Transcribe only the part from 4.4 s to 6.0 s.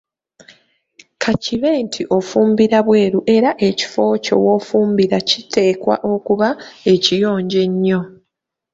w‘ofumbira kiteekwa